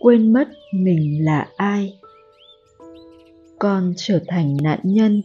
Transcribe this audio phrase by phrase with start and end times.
[0.00, 1.98] quên mất mình là ai.
[3.58, 5.22] Con trở thành nạn nhân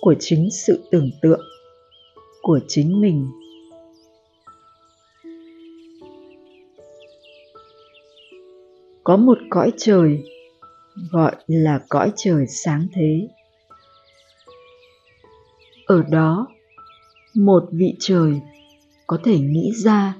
[0.00, 1.40] của chính sự tưởng tượng
[2.42, 3.26] của chính mình.
[9.04, 10.18] Có một cõi trời
[11.10, 13.28] gọi là cõi trời sáng thế.
[15.86, 16.46] Ở đó,
[17.34, 18.40] một vị trời
[19.06, 20.14] có thể nghĩ ra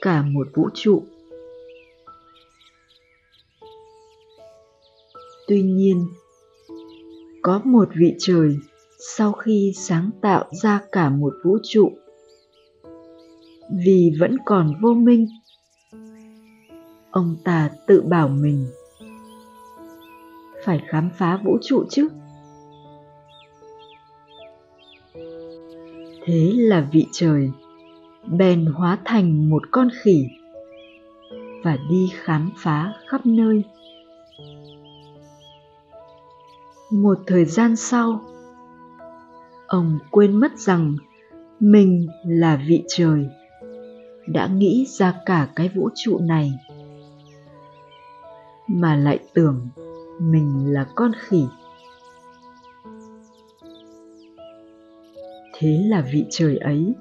[0.00, 1.02] cả một vũ trụ.
[5.50, 6.06] Tuy nhiên,
[7.42, 8.56] có một vị trời
[9.16, 11.90] sau khi sáng tạo ra cả một vũ trụ,
[13.84, 15.26] vì vẫn còn vô minh,
[17.10, 18.66] ông ta tự bảo mình
[20.64, 22.08] phải khám phá vũ trụ chứ.
[26.24, 27.50] Thế là vị trời
[28.26, 30.26] bèn hóa thành một con khỉ
[31.64, 33.64] và đi khám phá khắp nơi
[36.90, 38.20] một thời gian sau,
[39.66, 40.96] ông quên mất rằng
[41.60, 43.28] mình là vị trời,
[44.26, 46.52] đã nghĩ ra cả cái vũ trụ này,
[48.66, 49.68] mà lại tưởng
[50.20, 51.44] mình là con khỉ.
[55.58, 56.94] Thế là vị trời ấy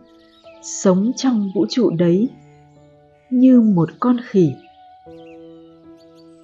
[0.61, 2.29] sống trong vũ trụ đấy
[3.29, 4.53] như một con khỉ,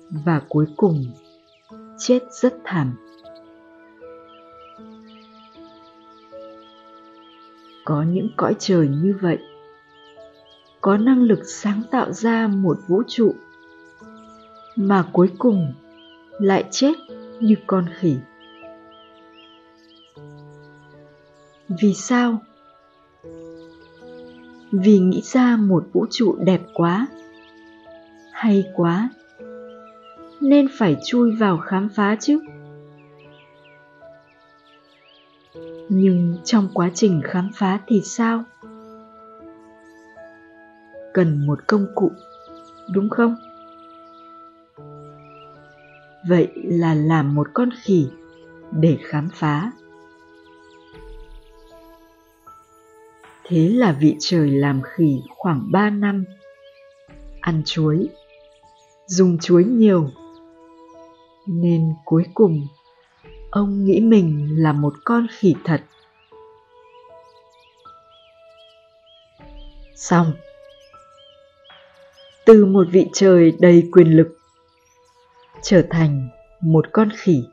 [0.10, 1.06] và cuối cùng
[1.98, 2.96] chết rất thảm.
[7.86, 9.38] Có những cõi trời như vậy.
[10.82, 13.36] Có năng lực sáng tạo ra một vũ trụ,
[14.76, 15.74] mà cuối cùng
[16.40, 16.94] lại chết
[17.40, 18.18] như con khỉ.
[21.70, 22.42] Vì sao?
[24.72, 27.08] Vì nghĩ ra một vũ trụ đẹp quá,
[28.32, 29.10] hay quá,
[30.42, 32.40] nên phải chui vào khám phá chứ?
[35.90, 38.44] Nhưng trong quá trình khám phá thì sao?
[41.14, 42.12] Cần một công cụ,
[42.94, 43.36] đúng không?
[46.28, 48.08] Vậy là làm một con khỉ
[48.72, 49.72] để khám phá.
[53.44, 56.26] Thế là vị trời làm khỉ khoảng ba năm.
[57.42, 58.10] Ăn chuối,
[59.08, 60.10] dùng chuối nhiều.
[61.48, 62.68] Nên cuối cùng
[63.56, 65.82] ông nghĩ mình là một con khỉ thật.
[69.96, 70.34] Xong.
[72.46, 74.38] Từ một vị trời đầy quyền lực,
[75.62, 76.30] trở thành
[76.62, 77.44] một con khỉ.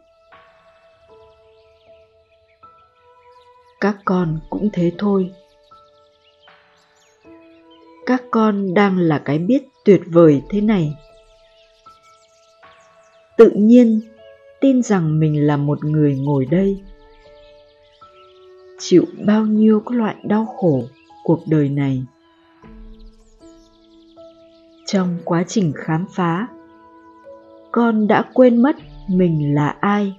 [3.81, 5.31] Các con cũng thế thôi.
[8.07, 10.97] Các con đang là cái biết tuyệt vời thế này.
[13.37, 14.12] Tự nhiên
[14.63, 16.83] tin rằng mình là một người ngồi đây.
[18.79, 20.83] Chịu bao nhiêu các loại đau khổ
[21.25, 22.03] cuộc đời này.
[24.87, 26.47] Trong quá trình khám phá,
[27.73, 28.77] con đã quên mất
[29.09, 30.17] mình là ai.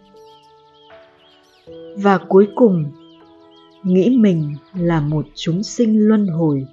[1.97, 2.91] Và cuối cùng,
[3.83, 6.67] nghĩ mình là một chúng sinh luân hồi.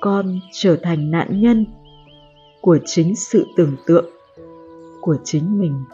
[0.00, 1.66] Con trở thành nạn nhân
[2.60, 4.06] của chính sự tưởng tượng
[5.02, 5.84] của chính mình.